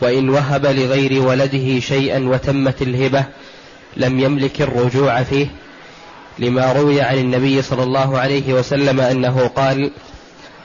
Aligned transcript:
وإن 0.00 0.28
وهب 0.28 0.66
لغير 0.66 1.22
ولده 1.22 1.80
شيئا 1.80 2.28
وتمت 2.28 2.82
الهبة 2.82 3.24
لم 3.96 4.20
يملك 4.20 4.62
الرجوع 4.62 5.22
فيه 5.22 5.46
لما 6.38 6.72
روي 6.72 7.00
عن 7.00 7.18
النبي 7.18 7.62
صلى 7.62 7.82
الله 7.82 8.18
عليه 8.18 8.54
وسلم 8.54 9.00
أنه 9.00 9.46
قال 9.46 9.90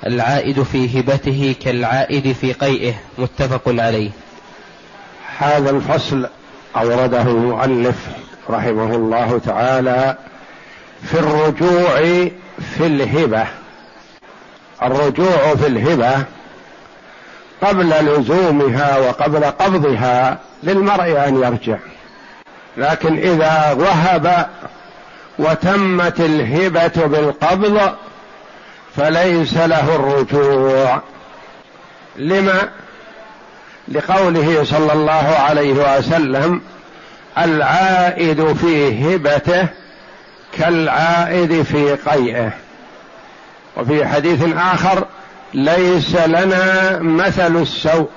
العائد 0.06 0.64
في 0.64 1.00
هبته 1.00 1.56
كالعائد 1.64 2.32
في 2.32 2.54
قيئه 2.54 2.94
متفق 3.18 3.62
عليه. 3.68 4.12
هذا 5.38 5.70
الفصل 5.70 6.28
أورده 6.76 7.22
المؤلف 7.22 7.96
رحمه 8.50 8.96
الله 8.96 9.42
تعالى 9.46 10.18
في 11.04 11.20
الرجوع 11.20 12.00
في 12.78 12.86
الهبة. 12.86 13.48
الرجوع 14.84 15.56
في 15.56 15.68
الهبة 15.68 16.26
قبل 17.62 17.90
لزومها 17.90 18.98
وقبل 18.98 19.44
قبضها 19.44 20.38
للمرء 20.64 21.28
أن 21.28 21.44
يرجع. 21.44 21.78
لكن 22.78 23.18
إذا 23.18 23.76
وهب 23.80 24.48
وتمت 25.40 26.20
الهبة 26.20 27.06
بالقبض 27.06 27.96
فليس 28.96 29.58
له 29.58 29.96
الرجوع. 29.96 31.02
لما؟ 32.16 32.70
لقوله 33.88 34.64
صلى 34.64 34.94
الله 34.94 35.36
عليه 35.40 35.98
وسلم 35.98 36.62
العائد 37.38 38.54
في 38.54 39.06
هبته 39.06 39.68
كالعائد 40.58 41.62
في 41.62 41.96
قيئه. 41.96 42.52
وفي 43.78 44.08
حديث 44.08 44.44
آخر 44.58 45.06
ليس 45.54 46.16
لنا 46.16 47.00
مثل 47.02 47.62
السوء. 47.62 48.10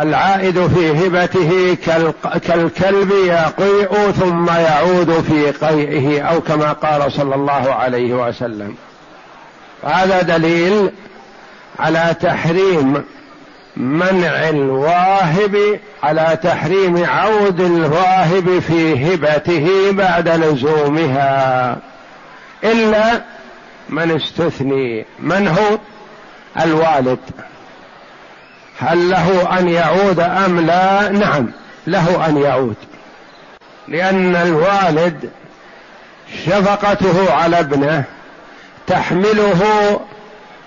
العائد 0.00 0.66
في 0.66 1.06
هبته 1.06 1.76
كالكلب 2.38 3.12
يقيء 3.26 4.10
ثم 4.10 4.46
يعود 4.46 5.24
في 5.28 5.50
قيئه 5.50 6.22
أو 6.22 6.40
كما 6.40 6.72
قال 6.72 7.12
صلى 7.12 7.34
الله 7.34 7.74
عليه 7.74 8.14
وسلم. 8.14 8.74
هذا 9.84 10.22
دليل 10.22 10.90
على 11.78 12.16
تحريم 12.20 13.04
منع 13.76 14.48
الواهب 14.48 15.80
على 16.02 16.38
تحريم 16.42 17.04
عود 17.04 17.60
الواهب 17.60 18.58
في 18.58 19.14
هبته 19.14 19.90
بعد 19.90 20.28
لزومها. 20.28 21.78
إلا 22.64 23.22
من 23.88 24.10
استثني 24.10 25.06
من 25.20 25.48
هو؟ 25.48 25.78
الوالد. 26.60 27.18
هل 28.78 29.10
له 29.10 29.58
أن 29.58 29.68
يعود 29.68 30.20
أم 30.20 30.60
لا؟ 30.60 31.08
نعم 31.08 31.50
له 31.86 32.26
أن 32.26 32.36
يعود. 32.36 32.76
لأن 33.88 34.36
الوالد 34.36 35.30
شفقته 36.46 37.32
على 37.32 37.60
ابنه 37.60 38.04
تحمله 38.86 40.00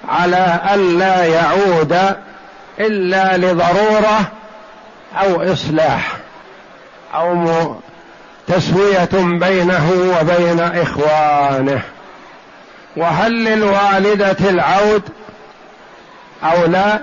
على 0.10 0.60
الا 0.74 1.26
يعود 1.26 2.16
إلا 2.80 3.38
لضرورة 3.38 4.20
أو 5.22 5.54
إصلاح 5.54 6.18
أو 7.14 7.76
تسوية 8.48 9.10
بينه 9.14 10.16
وبين 10.20 10.60
إخوانه. 10.60 11.82
وهل 12.98 13.44
للوالدة 13.46 14.50
العود 14.50 15.02
أو 16.44 16.66
لا 16.66 17.02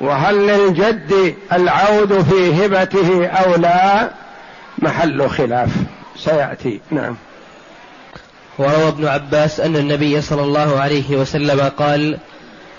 وهل 0.00 0.46
للجد 0.46 1.34
العود 1.52 2.22
في 2.22 2.64
هبته 2.64 3.26
أو 3.26 3.56
لا؟ 3.56 4.10
محل 4.78 5.28
خلاف. 5.28 5.70
سيأتي. 6.16 6.80
نعم. 6.90 7.16
وروى 8.58 8.88
ابن 8.88 9.06
عباس 9.06 9.60
أن 9.60 9.76
النبي 9.76 10.20
صلى 10.20 10.42
الله 10.42 10.80
عليه 10.80 11.16
وسلم 11.16 11.60
قال 11.60 12.18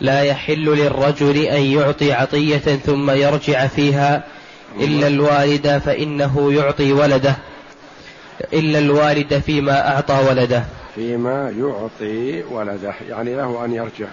لا 0.01 0.21
يحل 0.21 0.65
للرجل 0.65 1.37
أن 1.37 1.61
يعطي 1.61 2.13
عطية 2.13 2.57
ثم 2.57 3.11
يرجع 3.11 3.67
فيها 3.67 4.23
إلا 4.79 5.07
الوالد 5.07 5.81
فإنه 5.85 6.53
يعطي 6.53 6.93
ولده. 6.93 7.35
إلا 8.53 8.79
الوالد 8.79 9.39
فيما 9.39 9.95
أعطى 9.95 10.19
ولده. 10.29 10.63
فيما 10.95 11.53
يعطي 11.57 12.43
ولده 12.43 12.93
يعني 13.09 13.35
له 13.35 13.65
أن 13.65 13.73
يرجع. 13.73 14.07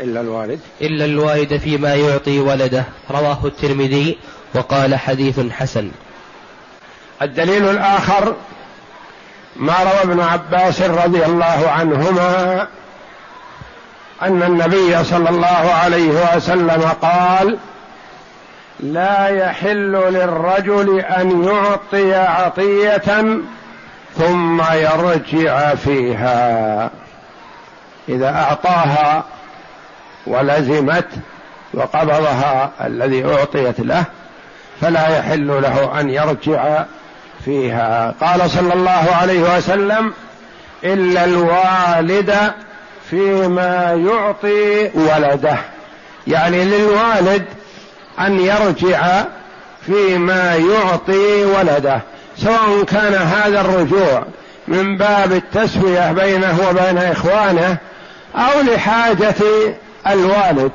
إلا 0.00 0.20
الوالد. 0.20 0.60
إلا 0.82 1.04
الوالد 1.04 1.56
فيما 1.56 1.94
يعطي 1.94 2.40
ولده. 2.40 2.84
رواه 3.10 3.38
الترمذي 3.44 4.18
وقال 4.54 4.94
حديث 4.94 5.40
حسن. 5.50 5.90
الدليل 7.22 7.68
الآخر 7.70 8.34
ما 9.56 9.74
روى 9.82 10.12
ابن 10.12 10.20
عباس 10.20 10.82
رضي 10.82 11.26
الله 11.26 11.70
عنهما 11.70 12.66
أن 14.22 14.42
النبي 14.42 15.04
صلى 15.04 15.28
الله 15.28 15.72
عليه 15.82 16.36
وسلم 16.36 16.82
قال 17.02 17.58
لا 18.80 19.28
يحل 19.28 19.92
للرجل 19.92 21.00
أن 21.00 21.44
يعطي 21.44 22.14
عطية 22.14 23.40
ثم 24.16 24.62
يرجع 24.72 25.74
فيها. 25.74 26.90
إذا 28.08 28.28
أعطاها 28.28 29.24
ولزمت 30.28 31.06
وقبضها 31.74 32.70
الذي 32.84 33.24
أعطيت 33.24 33.80
له 33.80 34.04
فلا 34.80 35.18
يحل 35.18 35.46
له 35.46 36.00
أن 36.00 36.10
يرجع 36.10 36.84
فيها. 37.44 38.14
قال 38.20 38.50
صلى 38.50 38.74
الله 38.74 39.08
عليه 39.20 39.56
وسلم 39.56 40.12
إلا 40.84 41.24
الوالد 41.24 42.34
فيما 43.10 43.92
يعطي 44.06 44.90
ولده. 44.94 45.56
يعني 46.26 46.64
للوالد 46.64 47.44
أن 48.20 48.40
يرجع 48.40 49.24
فيما 49.86 50.54
يعطي 50.54 51.44
ولده. 51.44 52.00
سواء 52.36 52.84
كان 52.84 53.14
هذا 53.14 53.60
الرجوع 53.60 54.22
من 54.68 54.96
باب 54.96 55.32
التسوية 55.32 56.12
بينه 56.12 56.58
وبين 56.70 56.98
إخوانه 56.98 57.76
أو 58.36 58.60
لحاجة 58.60 59.34
الوالد 60.12 60.72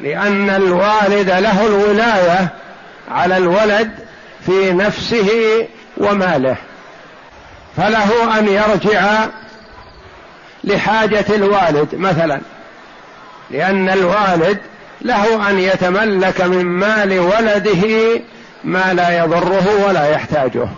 لأن 0.00 0.50
الوالد 0.50 1.30
له 1.30 1.66
الولاية 1.66 2.48
على 3.10 3.36
الولد 3.36 3.90
في 4.46 4.72
نفسه 4.72 5.30
وماله. 5.96 6.56
فله 7.76 8.38
أن 8.38 8.48
يرجع 8.48 9.26
لحاجة 10.64 11.24
الوالد 11.28 11.94
مثلا 11.94 12.40
لأن 13.50 13.88
الوالد 13.88 14.58
له 15.02 15.50
أن 15.50 15.58
يتملك 15.58 16.40
من 16.40 16.64
مال 16.64 17.18
ولده 17.18 18.20
ما 18.64 18.92
لا 18.94 19.18
يضره 19.18 19.86
ولا 19.88 20.10
يحتاجه. 20.10 20.68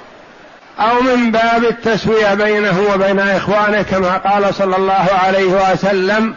أو 0.78 1.00
من 1.00 1.30
باب 1.30 1.64
التسوية 1.64 2.34
بينه 2.34 2.80
وبين 2.94 3.20
إخوانه 3.20 3.82
كما 3.82 4.16
قال 4.16 4.54
صلى 4.54 4.76
الله 4.76 5.06
عليه 5.24 5.72
وسلم 5.72 6.34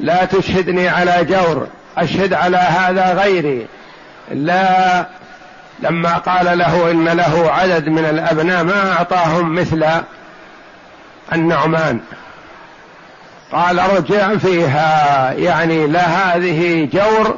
لا 0.00 0.24
تشهدني 0.24 0.88
على 0.88 1.24
جور 1.24 1.66
أشهد 1.98 2.32
على 2.32 2.56
هذا 2.56 3.12
غيري. 3.12 3.66
لا 4.30 5.06
لما 5.80 6.18
قال 6.18 6.58
له 6.58 6.90
إن 6.90 7.08
له 7.08 7.50
عدد 7.50 7.88
من 7.88 8.04
الأبناء 8.04 8.64
ما 8.64 8.92
أعطاهم 8.92 9.54
مثل 9.54 9.84
النعمان. 11.32 12.00
قال 13.52 13.78
ارجع 13.78 14.36
فيها 14.36 15.32
يعني 15.32 15.86
لا 15.86 16.06
هذه 16.06 16.88
جور 16.92 17.36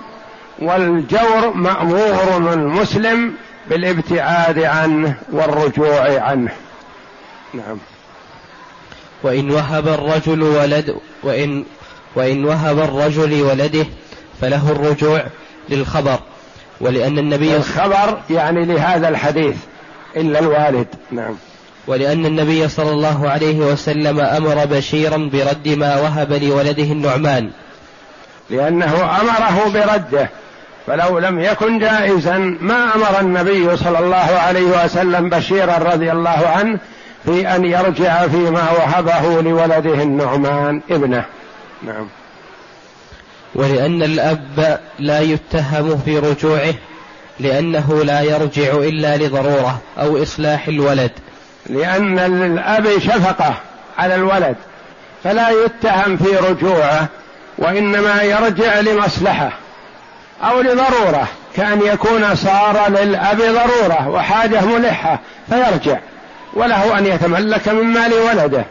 والجور 0.59 1.53
مأمور 1.55 2.37
المسلم 2.53 3.35
بالابتعاد 3.71 4.59
عنه 4.59 5.15
والرجوع 5.33 6.21
عنه. 6.21 6.51
نعم. 7.55 7.79
وإن 9.23 9.51
وهب 9.51 9.89
الرجل 9.89 10.43
ولد 10.43 10.97
وإن 11.23 11.65
وإن 12.17 12.45
وهب 12.45 12.79
الرجل 12.79 13.43
ولده 13.43 13.87
فله 14.41 14.71
الرجوع 14.71 15.25
للخبر 15.69 16.19
ولأن 16.81 17.19
النبي 17.19 17.57
الخبر 17.57 18.19
يعني 18.31 18.65
لهذا 18.65 19.09
الحديث 19.09 19.57
إلا 20.17 20.39
الوالد. 20.39 20.87
نعم. 21.11 21.37
ولأن 21.87 22.27
النبي 22.27 22.69
صلى 22.69 22.91
الله 22.91 23.31
عليه 23.31 23.59
وسلم 23.59 24.21
أمر 24.21 24.65
بشيرا 24.65 25.17
برد 25.17 25.69
ما 25.69 26.01
وهب 26.01 26.33
لولده 26.33 26.83
النعمان. 26.83 27.51
لأنه 28.51 29.21
أمره 29.21 29.71
برده 29.75 30.31
فلو 30.87 31.19
لم 31.19 31.41
يكن 31.41 31.79
جائزا 31.79 32.39
ما 32.61 32.95
أمر 32.95 33.21
النبي 33.21 33.77
صلى 33.77 33.99
الله 33.99 34.17
عليه 34.17 34.85
وسلم 34.85 35.29
بشيرا 35.29 35.79
رضي 35.79 36.13
الله 36.13 36.49
عنه 36.57 36.79
في 37.25 37.49
أن 37.57 37.65
يرجع 37.65 38.29
فيما 38.29 38.71
وهبه 38.71 39.43
لولده 39.43 40.03
النعمان 40.03 40.81
ابنه. 40.91 41.25
نعم. 41.83 42.09
ولأن 43.55 44.03
الأب 44.03 44.81
لا 44.99 45.21
يتهم 45.21 45.99
في 46.05 46.19
رجوعه 46.19 46.75
لأنه 47.41 48.05
لا 48.05 48.21
يرجع 48.21 48.73
إلا 48.73 49.17
لضرورة 49.17 49.81
أو 49.99 50.23
إصلاح 50.23 50.69
الولد. 50.69 51.11
لأن 51.67 52.19
للأب 52.19 52.99
شفقة 52.99 53.55
على 53.99 54.15
الولد 54.15 54.57
فلا 55.25 55.51
يتهم 55.51 56.17
في 56.17 56.37
رجوعه 56.37 57.09
وإنما 57.59 58.23
يرجع 58.23 58.81
لمصلحة 58.81 59.53
أو 60.43 60.61
لضرورة 60.61 61.29
كأن 61.57 61.81
يكون 61.83 62.35
صار 62.35 62.89
للأب 62.89 63.39
ضرورة 63.39 64.09
وحاجة 64.09 64.65
ملحة 64.65 65.21
فيرجع 65.49 65.99
وله 66.55 66.99
أن 66.99 67.07
يتملك 67.07 67.69
من 67.69 67.85
مال 67.85 68.13
ولده 68.15 68.65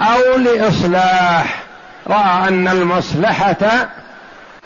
أو 0.00 0.36
لإصلاح 0.36 1.62
رأى 2.06 2.48
أن 2.48 2.68
المصلحة 2.68 3.88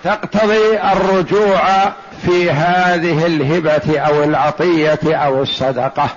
تقتضي 0.05 0.81
الرجوع 0.93 1.93
في 2.27 2.51
هذه 2.51 3.27
الهبة 3.27 4.01
أو 4.01 4.25
العطية 4.25 4.99
أو 5.05 5.43
الصدقة. 5.43 6.09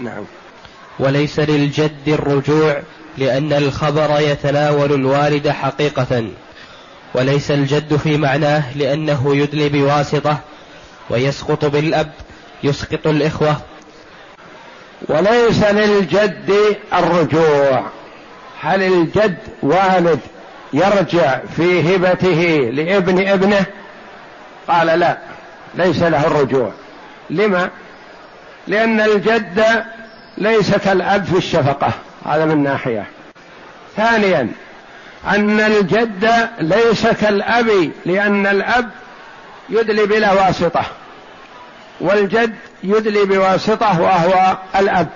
نعم. 0.00 0.24
وليس 0.98 1.40
للجد 1.40 2.08
الرجوع 2.08 2.82
لأن 3.18 3.52
الخبر 3.52 4.20
يتناول 4.20 4.92
الوالد 4.92 5.48
حقيقة. 5.48 6.28
وليس 7.14 7.50
الجد 7.50 7.96
في 7.96 8.16
معناه 8.16 8.76
لأنه 8.76 9.36
يدلي 9.36 9.68
بواسطة 9.68 10.38
ويسقط 11.10 11.64
بالأب 11.64 12.12
يسقط 12.64 13.06
الإخوة. 13.06 13.56
وليس 15.08 15.64
للجد 15.64 16.76
الرجوع. 16.92 17.84
هل 18.60 18.82
الجد 18.82 19.38
والد 19.62 20.20
يرجع 20.74 21.38
في 21.56 21.96
هبته 21.96 22.70
لابن 22.72 23.28
ابنه؟ 23.28 23.64
قال 24.68 24.86
لا 24.86 25.18
ليس 25.74 26.02
له 26.02 26.26
الرجوع. 26.26 26.72
لما؟ 27.30 27.70
لأن 28.66 29.00
الجد 29.00 29.84
ليس 30.38 30.74
كالاب 30.74 31.24
في 31.24 31.36
الشفقة 31.36 31.90
هذا 32.26 32.44
من 32.44 32.62
ناحية. 32.62 33.06
ثانيا 33.96 34.48
أن 35.28 35.60
الجد 35.60 36.30
ليس 36.60 37.06
كالأب 37.06 37.90
لأن 38.06 38.46
الأب 38.46 38.90
يدلي 39.68 40.06
بلا 40.06 40.32
واسطة 40.32 40.84
والجد 42.00 42.54
يدلي 42.84 43.24
بواسطة 43.24 44.00
وهو 44.00 44.56
الأب. 44.76 45.08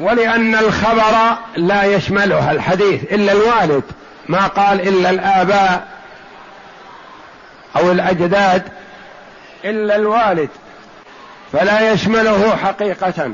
ولأن 0.00 0.54
الخبر 0.54 1.36
لا 1.56 1.84
يشملها 1.84 2.52
الحديث 2.52 3.02
إلا 3.12 3.32
الوالد 3.32 3.82
ما 4.28 4.46
قال 4.46 4.88
إلا 4.88 5.10
الآباء 5.10 5.88
أو 7.76 7.92
الأجداد 7.92 8.62
إلا 9.64 9.96
الوالد 9.96 10.48
فلا 11.52 11.92
يشمله 11.92 12.56
حقيقة 12.56 13.32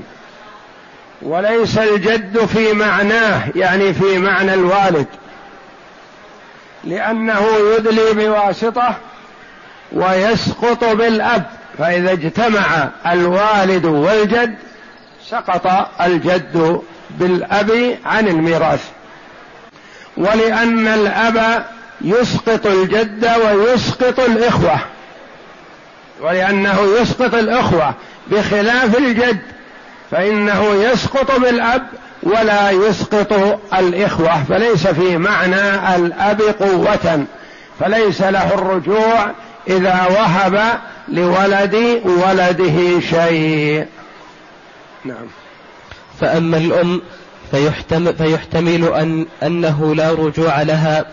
وليس 1.22 1.78
الجد 1.78 2.44
في 2.44 2.72
معناه 2.72 3.42
يعني 3.54 3.94
في 3.94 4.18
معنى 4.18 4.54
الوالد 4.54 5.06
لأنه 6.84 7.46
يدلي 7.76 8.12
بواسطة 8.12 8.94
ويسقط 9.92 10.84
بالأب 10.84 11.42
فإذا 11.78 12.12
اجتمع 12.12 12.88
الوالد 13.06 13.84
والجد 13.84 14.56
سقط 15.30 15.88
الجد 16.00 16.80
بالأب 17.10 17.98
عن 18.04 18.28
الميراث. 18.28 18.84
ولأن 20.16 20.88
الأب 20.88 21.64
يسقط 22.00 22.66
الجد 22.66 23.30
ويسقط 23.44 24.20
الإخوة. 24.20 24.78
ولأنه 26.20 26.80
يسقط 27.00 27.34
الإخوة 27.34 27.94
بخلاف 28.30 28.98
الجد 28.98 29.38
فإنه 30.10 30.74
يسقط 30.74 31.40
بالأب 31.40 31.86
ولا 32.22 32.70
يسقط 32.70 33.60
الإخوة. 33.78 34.44
فليس 34.44 34.86
في 34.86 35.18
معنى 35.18 35.96
الأب 35.96 36.42
قوة 36.42 37.24
فليس 37.80 38.22
له 38.22 38.54
الرجوع 38.54 39.30
إذا 39.68 40.06
وهب 40.10 40.78
لولد 41.08 42.02
ولده 42.04 43.00
شيء. 43.00 43.86
نعم. 45.06 45.26
فأما 46.20 46.56
الأم 46.56 47.02
فيحتمل, 47.50 48.14
فيحتمل 48.16 48.84
أن 48.84 49.26
أنه 49.42 49.94
لا 49.94 50.10
رجوع 50.12 50.62
لها 50.62 51.04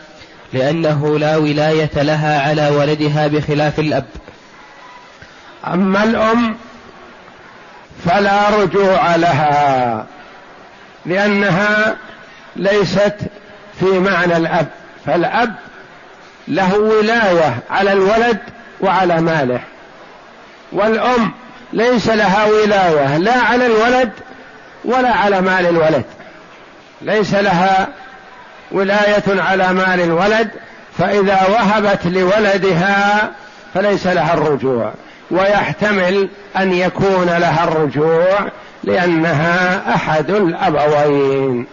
لأنه 0.53 1.19
لا 1.19 1.37
ولاية 1.37 1.91
لها 1.95 2.49
على 2.49 2.69
ولدها 2.69 3.27
بخلاف 3.27 3.79
الأب. 3.79 4.05
أما 5.67 6.03
الأم 6.03 6.55
فلا 8.05 8.49
رجوع 8.49 9.15
لها 9.15 10.05
لأنها 11.05 11.95
ليست 12.55 13.15
في 13.79 13.99
معنى 13.99 14.37
الأب. 14.37 14.67
فالأب 15.05 15.55
له 16.47 16.79
ولاية 16.79 17.59
على 17.69 17.93
الولد 17.93 18.39
وعلى 18.81 19.21
ماله. 19.21 19.59
والأم 20.71 21.31
ليس 21.73 22.09
لها 22.09 22.45
ولايه 22.45 23.17
لا 23.17 23.39
على 23.39 23.65
الولد 23.65 24.11
ولا 24.85 25.09
على 25.09 25.41
مال 25.41 25.65
الولد. 25.65 26.05
ليس 27.01 27.33
لها 27.33 27.87
ولاية 28.71 29.23
على 29.27 29.73
مال 29.73 30.01
الولد 30.01 30.49
فإذا 30.97 31.47
وهبت 31.49 32.05
لولدها 32.05 33.31
فليس 33.73 34.07
لها 34.07 34.33
الرجوع. 34.33 34.93
ويحتمل 35.31 36.29
أن 36.57 36.73
يكون 36.73 37.25
لها 37.25 37.63
الرجوع 37.63 38.39
لأنها 38.83 39.81
أحد 39.95 40.29
الأبوين. 40.29 41.67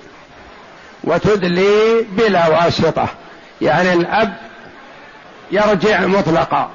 وتدلي 1.04 2.06
بلا 2.12 2.48
واسطة 2.48 3.06
يعني 3.60 3.92
الأب 3.92 4.34
يرجع 5.52 6.00
مطلقا 6.00 6.70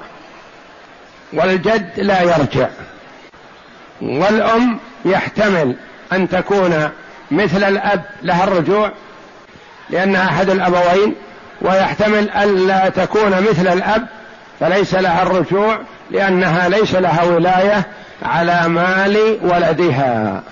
والجد 1.32 2.00
لا 2.00 2.22
يرجع. 2.22 2.68
والأم 4.02 4.78
يحتمل 5.04 5.76
أن 6.12 6.28
تكون 6.28 6.90
مثل 7.30 7.64
الأب 7.64 8.02
لها 8.22 8.44
الرجوع 8.44 8.90
لأنها 9.90 10.24
أحد 10.24 10.50
الأبوين 10.50 11.14
ويحتمل 11.62 12.30
ألا 12.30 12.88
تكون 12.88 13.30
مثل 13.50 13.68
الأب 13.68 14.06
فليس 14.60 14.94
لها 14.94 15.22
الرجوع 15.22 15.78
لأنها 16.10 16.68
ليس 16.68 16.94
لها 16.94 17.22
ولاية 17.22 17.86
على 18.22 18.68
مال 18.68 19.38
ولدها. 19.42 20.42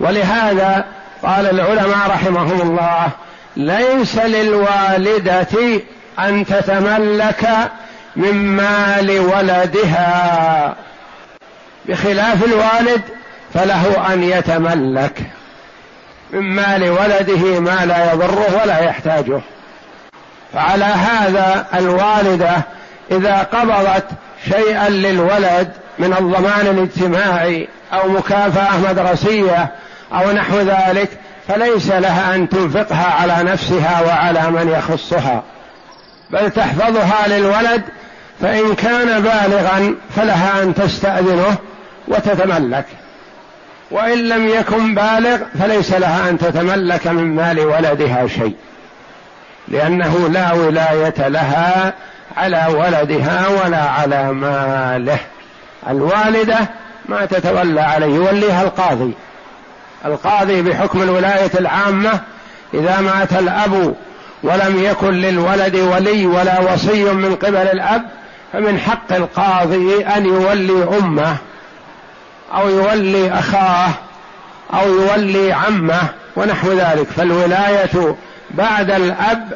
ولهذا 0.00 0.84
قال 1.22 1.50
العلماء 1.50 2.10
رحمهم 2.10 2.60
الله 2.60 3.08
ليس 3.56 4.18
للوالدة 4.18 5.80
أن 6.18 6.46
تتملك 6.46 7.48
من 8.16 8.34
مال 8.34 9.20
ولدها. 9.20 10.74
بخلاف 11.90 12.44
الوالد 12.44 13.02
فله 13.54 14.12
أن 14.12 14.22
يتملك 14.22 15.22
من 16.30 16.40
مال 16.40 16.90
ولده 16.90 17.60
ما 17.60 17.86
لا 17.86 18.12
يضره 18.12 18.60
ولا 18.62 18.78
يحتاجه. 18.78 19.40
فعلى 20.52 20.84
هذا 20.84 21.66
الوالدة 21.74 22.52
إذا 23.10 23.36
قبضت 23.38 24.04
شيئا 24.48 24.88
للولد 24.88 25.72
من 25.98 26.12
الضمان 26.12 26.66
الاجتماعي 26.66 27.68
أو 27.92 28.08
مكافأة 28.08 28.78
مدرسية 28.90 29.68
أو 30.12 30.32
نحو 30.32 30.58
ذلك 30.58 31.08
فليس 31.48 31.90
لها 31.90 32.34
أن 32.34 32.48
تنفقها 32.48 33.14
على 33.20 33.50
نفسها 33.50 34.00
وعلى 34.06 34.50
من 34.50 34.68
يخصها. 34.68 35.42
بل 36.30 36.50
تحفظها 36.50 37.28
للولد 37.28 37.82
فإن 38.40 38.74
كان 38.74 39.22
بالغا 39.22 39.94
فلها 40.16 40.62
أن 40.62 40.74
تستأذنه 40.74 41.56
وتتملك. 42.08 42.86
وإن 43.90 44.18
لم 44.18 44.48
يكن 44.48 44.94
بالغ 44.94 45.38
فليس 45.58 45.92
لها 45.92 46.30
أن 46.30 46.38
تتملك 46.38 47.06
من 47.06 47.36
مال 47.36 47.60
ولدها 47.60 48.26
شيء. 48.26 48.56
لأنه 49.68 50.28
لا 50.28 50.52
ولاية 50.52 51.28
لها 51.28 51.94
على 52.36 52.66
ولدها 52.68 53.48
ولا 53.48 53.82
على 53.82 54.32
ماله. 54.32 55.18
الوالدة 55.88 56.58
ما 57.08 57.26
تتولى 57.26 57.80
عليه 57.80 58.14
يوليها 58.14 58.62
القاضي. 58.62 59.12
القاضي 60.04 60.62
بحكم 60.62 61.02
الولاية 61.02 61.50
العامة 61.60 62.20
إذا 62.74 63.00
مات 63.00 63.32
الأب 63.32 63.94
ولم 64.42 64.84
يكن 64.84 65.10
للولد 65.10 65.76
ولي 65.76 66.26
ولا 66.26 66.60
وصي 66.60 67.04
من 67.04 67.34
قبل 67.34 67.56
الأب 67.56 68.02
فمن 68.52 68.78
حق 68.78 69.12
القاضي 69.12 70.04
أن 70.04 70.26
يولي 70.26 70.98
أمه. 70.98 71.36
أو 72.54 72.68
يولي 72.68 73.32
أخاه 73.32 73.88
أو 74.74 74.88
يولي 74.88 75.52
عمه 75.52 76.00
ونحو 76.36 76.72
ذلك. 76.72 77.06
فالولاية 77.16 78.16
بعد 78.50 78.90
الأب 78.90 79.52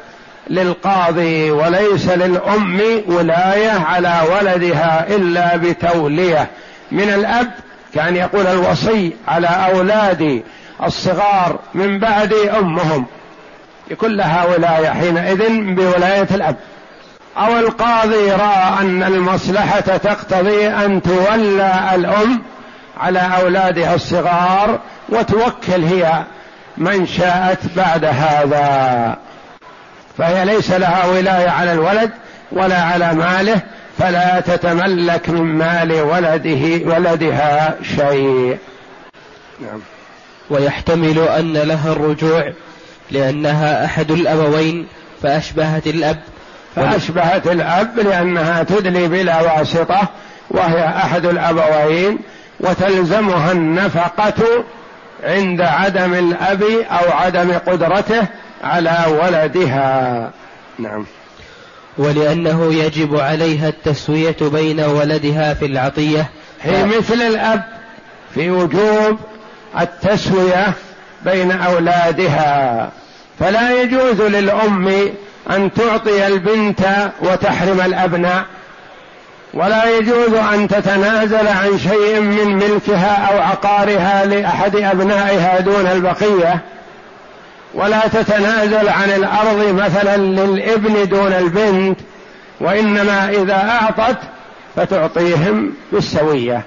للقاضي 0.50 1.50
وليس 1.50 2.08
للأم 2.08 2.80
ولاية 3.06 3.70
على 3.70 4.20
ولدها 4.32 5.06
إلا 5.08 5.56
بتولية. 5.56 6.50
من 6.92 7.08
الأب 7.08 7.50
كان 7.94 8.16
يقول 8.16 8.46
الوصي 8.46 9.16
على 9.28 9.46
أولاد 9.46 10.42
الصغار 10.84 11.58
من 11.74 11.98
بعد 11.98 12.32
أمهم. 12.32 13.06
يكون 13.90 14.16
لها 14.16 14.44
ولاية 14.44 14.88
حينئذ 14.88 15.48
بولاية 15.74 16.28
الأب. 16.34 16.56
أو 17.38 17.58
القاضي 17.58 18.30
رأى 18.32 18.80
أن 18.80 19.02
المصلحة 19.02 19.80
تقتضي 19.80 20.68
أن 20.68 21.02
تولى 21.02 21.90
الأم 21.94 22.42
على 23.00 23.30
أولادها 23.42 23.94
الصغار 23.94 24.80
وتوكل 25.08 25.84
هي 25.84 26.24
من 26.76 27.06
شاءت 27.06 27.58
بعد 27.76 28.04
هذا. 28.04 29.16
فهي 30.18 30.44
ليس 30.44 30.70
لها 30.70 31.06
ولاية 31.06 31.50
على 31.50 31.72
الولد 31.72 32.10
ولا 32.52 32.82
على 32.82 33.14
ماله 33.14 33.60
فلا 33.98 34.40
تتملك 34.40 35.28
من 35.28 35.42
مال 35.42 35.92
ولده 35.92 36.94
ولدها 36.94 37.74
شيء. 37.96 38.58
نعم. 39.60 39.80
ويحتمل 40.50 41.18
أن 41.18 41.52
لها 41.52 41.92
الرجوع 41.92 42.52
لأنها 43.10 43.84
أحد 43.84 44.10
الأبوين 44.10 44.86
فأشبهت 45.22 45.86
الأب. 45.86 46.20
فأشبهت 46.76 47.46
الأب 47.46 47.98
لأنها 47.98 48.62
تدلي 48.62 49.08
بلا 49.08 49.40
واسطة 49.40 50.08
وهي 50.50 50.84
أحد 50.84 51.26
الأبوين. 51.26 52.18
وتلزمها 52.64 53.52
النفقة 53.52 54.64
عند 55.25 55.61
عدم 55.61 56.14
الأب 56.14 56.62
أو 56.90 57.12
عدم 57.12 57.52
قدرته 57.52 58.26
على 58.64 59.04
ولدها. 59.23 60.30
نعم. 60.78 61.06
ولأنه 61.99 62.75
يجب 62.75 63.21
عليها 63.21 63.68
التسوية 63.68 64.37
بين 64.40 64.80
ولدها 64.80 65.54
في 65.54 65.66
العطية. 65.66 66.30
هي 66.62 66.85
مثل 66.85 67.14
الأب 67.14 67.62
في 68.35 68.50
وجوب 68.50 69.18
التسوية 69.80 70.73
بين 71.25 71.52
أولادها. 71.52 72.90
فلا 73.38 73.83
يجوز 73.83 74.21
للأم 74.21 74.88
أن 75.50 75.73
تعطي 75.73 76.26
البنت 76.26 76.80
وتحرم 77.21 77.80
الأبناء 77.80 78.44
ولا 79.54 79.99
يجوز 79.99 80.34
أن 80.54 80.68
تتنازل 80.68 81.49
عن 81.49 81.78
شيء 81.78 82.20
من 82.20 82.56
ملكها 82.56 83.32
أو 83.32 83.42
عقارها 83.42 84.25
لأحد 84.25 84.76
أبنائها 84.76 85.61
دون 85.61 85.87
البقية 85.87 86.61
ولا 87.75 88.00
تتنازل 88.08 88.88
عن 88.88 89.11
الأرض 89.11 89.75
مثلا 89.75 90.16
للإبن 90.16 91.08
دون 91.08 91.32
البنت 91.32 92.00
وإنما 92.61 93.28
إذا 93.28 93.54
أعطت 93.54 94.16
فتعطيهم 94.76 95.73
بالسوية. 95.92 96.62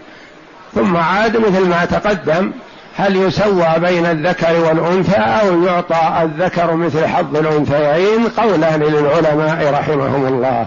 ثم 0.75 0.97
عاد 0.97 1.37
مثل 1.37 1.65
ما 1.67 1.85
تقدم 1.85 2.51
هل 2.97 3.15
يسوى 3.15 3.67
بين 3.77 4.05
الذكر 4.05 4.59
والأنثى 4.59 5.17
أو 5.17 5.63
يعطى 5.63 6.21
الذكر 6.23 6.75
مثل 6.75 7.07
حظ 7.07 7.35
الأنثيين؟ 7.35 8.27
قولان 8.37 8.79
للعلماء 8.79 9.73
رحمهم 9.73 10.27
الله. 10.27 10.65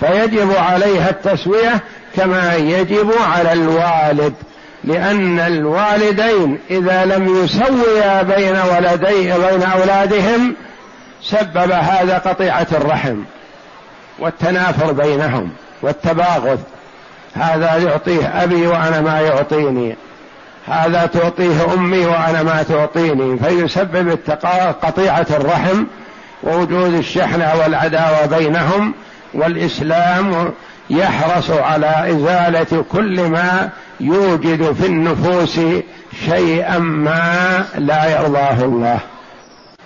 فيجب 0.00 0.52
عليها 0.56 1.10
التسوية 1.10 1.80
كما 2.16 2.54
يجب 2.54 3.12
على 3.34 3.52
الوالد 3.52 4.34
لأن 4.84 5.38
الوالدين 5.38 6.58
إذا 6.70 7.04
لم 7.04 7.44
يسويا 7.44 8.22
بين 8.22 8.56
ولدي 8.56 9.32
بين 9.32 9.62
أولادهم 9.62 10.54
سبب 11.22 11.70
هذا 11.72 12.18
قطيعة 12.18 12.66
الرحم 12.72 13.16
والتنافر 14.18 14.92
بينهم 14.92 15.50
والتباغض. 15.82 16.58
هذا 17.34 17.76
يعطيه 17.76 18.42
أبي 18.42 18.66
وأنا 18.66 19.00
ما 19.00 19.20
يعطيني 19.20 19.96
هذا 20.66 21.06
تعطيه 21.06 21.74
أمي 21.74 22.06
وأنا 22.06 22.42
ما 22.42 22.62
تعطيني 22.62 23.38
فيسبب 23.38 24.18
قطيعة 24.82 25.26
الرحم 25.30 25.84
ووجود 26.42 26.94
الشحنة 26.94 27.54
والعداوة 27.62 28.26
بينهم 28.26 28.94
والإسلام 29.36 30.52
يحرص 30.90 31.50
على 31.50 32.10
إزالة 32.10 32.84
كل 32.92 33.28
ما 33.28 33.70
يوجد 34.00 34.72
في 34.72 34.86
النفوس 34.86 35.60
شيئا 36.26 36.78
ما 36.78 37.64
لا 37.78 38.20
يرضاه 38.20 38.64
الله. 38.64 38.98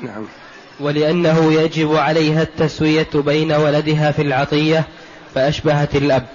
نعم. 0.00 0.24
ولأنه 0.80 1.52
يجب 1.52 1.96
عليها 1.96 2.42
التسوية 2.42 3.08
بين 3.14 3.52
ولدها 3.52 4.10
في 4.10 4.22
العطية 4.22 4.84
فأشبهت 5.34 5.96
الأب. 5.96 6.26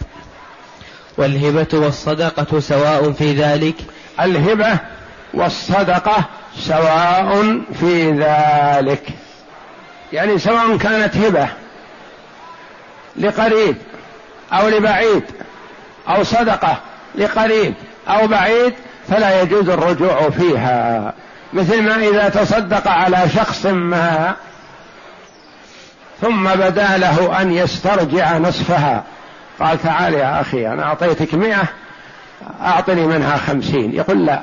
والهبة 1.17 1.67
والصدقة 1.73 2.59
سواء 2.59 3.11
في 3.11 3.33
ذلك. 3.33 3.75
الهبة 4.21 4.79
والصدقة 5.33 6.25
سواء 6.59 7.61
في 7.79 8.11
ذلك. 8.11 9.03
يعني 10.13 10.39
سواء 10.39 10.77
كانت 10.77 11.17
هبة 11.17 11.47
لقريب 13.17 13.77
أو 14.53 14.67
لبعيد 14.67 15.23
أو 16.09 16.23
صدقة 16.23 16.77
لقريب 17.15 17.73
أو 18.09 18.27
بعيد 18.27 18.73
فلا 19.09 19.41
يجوز 19.41 19.69
الرجوع 19.69 20.29
فيها. 20.29 21.13
مثل 21.53 21.81
ما 21.81 21.95
إذا 21.95 22.29
تصدق 22.29 22.87
على 22.87 23.29
شخص 23.35 23.65
ما 23.65 24.35
ثم 26.21 26.49
بدا 26.49 26.97
له 26.97 27.41
أن 27.41 27.51
يسترجع 27.51 28.37
نصفها. 28.37 29.03
قال 29.59 29.83
تعال 29.83 30.13
يا 30.13 30.41
أخي 30.41 30.67
أنا 30.67 30.83
أعطيتك 30.83 31.33
مئة 31.33 31.63
أعطني 32.61 33.07
منها 33.07 33.37
خمسين. 33.37 33.95
يقول 33.95 34.25
لا 34.25 34.41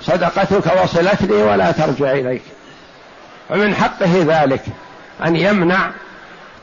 صدقتك 0.00 0.82
وصلتني 0.82 1.42
ولا 1.42 1.72
ترجع 1.72 2.12
إليك. 2.12 2.42
ومن 3.50 3.74
حقه 3.74 4.24
ذلك 4.26 4.62
أن 5.26 5.36
يمنع 5.36 5.90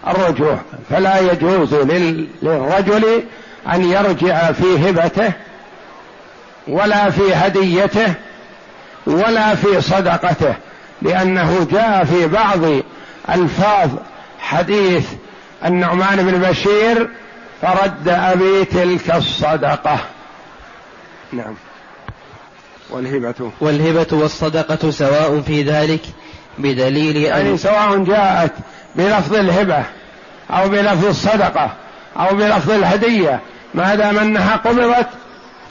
الرجوع 0.07 0.57
فلا 0.89 1.19
يجوز 1.31 1.73
للرجل 1.73 3.23
أن 3.73 3.91
يرجع 3.91 4.51
في 4.51 4.89
هبته 4.89 5.31
ولا 6.67 7.09
في 7.09 7.33
هديته 7.33 8.13
ولا 9.07 9.55
في 9.55 9.81
صدقته 9.81 10.55
لأنه 11.01 11.67
جاء 11.71 12.03
في 12.03 12.27
بعض 12.27 12.59
ألفاظ 13.29 13.89
حديث 14.39 15.07
النعمان 15.65 16.31
بن 16.31 16.49
بشير 16.49 17.09
فرد 17.61 18.07
أبي 18.07 18.65
تلك 18.65 19.15
الصدقة. 19.15 19.99
نعم. 21.33 21.55
والهبة. 22.89 23.51
والهبة 23.61 24.07
والصدقة 24.11 24.91
سواء 24.91 25.41
في 25.41 25.63
ذلك 25.63 26.01
بدليل 26.57 27.17
يعني 27.17 27.57
سواء 27.57 27.97
جاءت 27.97 28.51
بلفظ 28.95 29.35
الهبة 29.35 29.83
أو 30.51 30.69
بلفظ 30.69 31.05
الصدقة 31.05 31.71
أو 32.17 32.35
بلفظ 32.35 32.71
الهدية 32.71 33.39
ما 33.73 33.95
دام 33.95 34.19
أنها 34.19 34.55
قبضت 34.55 35.07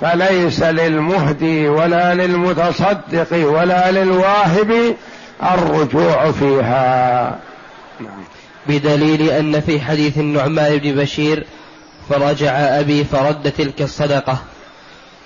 فليس 0.00 0.62
للمهدي 0.62 1.68
ولا 1.68 2.14
للمتصدق 2.14 3.28
ولا 3.32 3.90
للواهب 3.90 4.96
الرجوع 5.42 6.32
فيها 6.32 7.38
نعم. 8.00 8.24
بدليل 8.66 9.30
أن 9.30 9.60
في 9.60 9.80
حديث 9.80 10.18
النعمان 10.18 10.78
بن 10.78 10.94
بشير 10.94 11.46
فرجع 12.08 12.50
أبي 12.50 13.04
فرد 13.04 13.52
تلك 13.52 13.82
الصدقة 13.82 14.38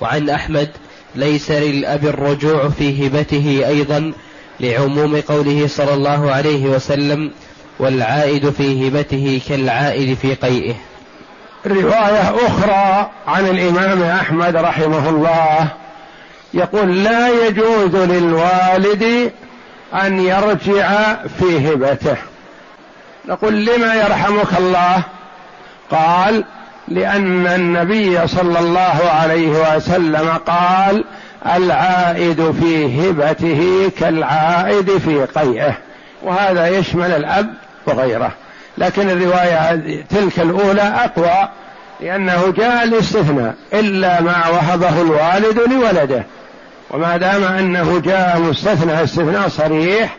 وعن 0.00 0.30
أحمد 0.30 0.68
ليس 1.14 1.50
للأب 1.50 2.06
الرجوع 2.06 2.68
في 2.68 3.06
هبته 3.06 3.62
أيضا 3.66 4.12
لعموم 4.60 5.20
قوله 5.20 5.66
صلى 5.66 5.94
الله 5.94 6.32
عليه 6.32 6.66
وسلم 6.66 7.30
والعائد 7.78 8.50
في 8.50 8.88
هبته 8.88 9.40
كالعائد 9.48 10.16
في 10.16 10.34
قيئه. 10.34 10.74
رواية 11.66 12.34
أخرى 12.46 13.10
عن 13.26 13.46
الإمام 13.46 14.02
أحمد 14.02 14.56
رحمه 14.56 15.08
الله 15.08 15.68
يقول 16.54 17.04
لا 17.04 17.46
يجوز 17.46 17.96
للوالد 17.96 19.32
أن 19.94 20.20
يرجع 20.20 21.14
في 21.38 21.72
هبته. 21.72 22.16
نقول 23.28 23.64
لما 23.64 23.94
يرحمك 23.94 24.58
الله؟ 24.58 25.02
قال 25.90 26.44
لأن 26.88 27.46
النبي 27.46 28.26
صلى 28.26 28.58
الله 28.58 29.10
عليه 29.10 29.76
وسلم 29.76 30.28
قال 30.46 31.04
العائد 31.46 32.50
في 32.60 33.00
هبته 33.00 33.90
كالعائد 33.98 34.98
في 34.98 35.24
قيئه 35.24 35.76
وهذا 36.22 36.68
يشمل 36.68 37.10
الأب 37.10 37.54
وغيره. 37.86 38.32
لكن 38.78 39.10
الرواية 39.10 40.02
تلك 40.10 40.40
الأولى 40.40 40.82
أقوى 40.82 41.48
لأنه 42.00 42.54
جاء 42.56 42.84
الاستثناء 42.84 43.54
إلا 43.72 44.20
ما 44.20 44.48
وهبه 44.48 45.00
الوالد 45.00 45.58
لولده. 45.58 46.24
وما 46.90 47.16
دام 47.16 47.44
أنه 47.44 48.00
جاء 48.00 48.38
مستثنى 48.38 49.04
استثناء 49.04 49.48
صريح 49.48 50.16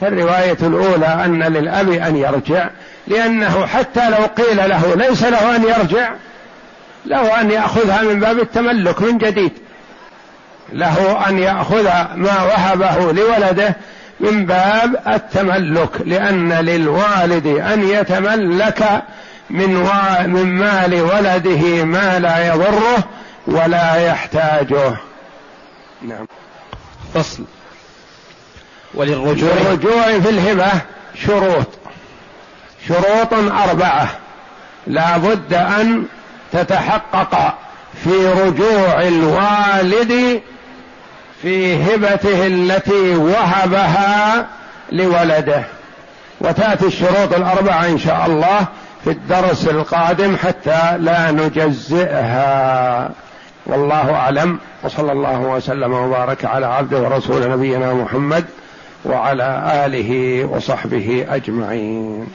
فالرواية 0.00 0.56
الأولى 0.62 1.06
أن 1.06 1.42
للأب 1.42 1.90
أن 1.90 2.16
يرجع 2.16 2.68
لأنه 3.06 3.66
حتى 3.66 4.10
لو 4.10 4.44
قيل 4.44 4.56
له 4.56 4.94
ليس 4.94 5.22
له 5.22 5.56
أن 5.56 5.62
يرجع 5.62 6.10
له 7.06 7.40
أن 7.40 7.50
يأخذها 7.50 8.02
من 8.02 8.20
باب 8.20 8.38
التملك 8.38 9.02
من 9.02 9.18
جديد. 9.18 9.52
له 10.72 11.28
أن 11.28 11.38
يأخذ 11.38 11.84
ما 12.14 12.42
وهبه 12.42 13.12
لولده 13.12 13.76
من 14.20 14.46
باب 14.46 14.96
التملك 15.06 16.00
لأن 16.04 16.52
للوالد 16.52 17.46
أن 17.46 17.88
يتملك 17.88 19.02
من 19.50 19.76
و... 19.76 19.88
من 20.26 20.44
مال 20.44 20.94
ولده 21.02 21.84
ما 21.84 22.18
لا 22.18 22.46
يضره 22.46 23.04
ولا 23.46 23.96
يحتاجه. 23.96 24.96
نعم. 26.02 26.26
فصل. 27.14 27.44
وللرجوع. 28.94 29.52
للرجوع 29.52 30.20
في 30.20 30.30
الهبة 30.30 30.72
شروط. 31.26 31.66
شروط 32.88 33.34
أربعة. 33.68 34.08
لا 34.86 35.16
بد 35.16 35.54
أن 35.54 36.04
تتحقق 36.52 37.58
في 38.04 38.26
رجوع 38.26 39.02
الوالد 39.02 40.42
في 41.44 41.82
هبته 41.82 42.46
التي 42.46 43.16
وهبها 43.16 44.46
لولده. 44.92 45.62
وتأتي 46.40 46.86
الشروط 46.86 47.34
الأربعة 47.36 47.86
إن 47.86 47.98
شاء 47.98 48.26
الله 48.26 48.66
في 49.04 49.10
الدرس 49.10 49.68
القادم 49.68 50.36
حتى 50.36 50.98
لا 50.98 51.30
نجزئها. 51.30 53.10
والله 53.66 54.14
أعلم. 54.14 54.58
وصلى 54.82 55.12
الله 55.12 55.40
وسلم 55.40 55.92
وبارك 55.92 56.44
على 56.44 56.66
عبده 56.66 56.98
ورسول 56.98 57.50
نبينا 57.50 57.94
محمد 57.94 58.44
وعلى 59.04 59.82
آله 59.86 60.44
وصحبه 60.44 61.26
أجمعين. 61.30 62.26